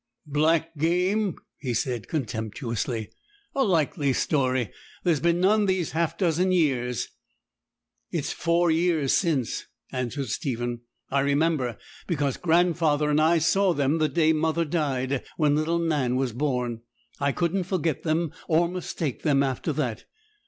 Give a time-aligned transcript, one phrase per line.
[0.25, 3.11] 'Black game!' he said contemptuously.
[3.53, 4.71] 'A likely story.
[5.03, 7.09] There's been none these half dozen years.'
[8.09, 11.77] 'It's four years since,' answered Stephen; 'I remember,
[12.07, 16.81] because grandfather and I saw them the day mother died, when little Nan was born.
[17.19, 20.05] I couldn't forget them or mistake them after that.